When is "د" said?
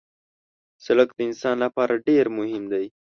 1.15-1.19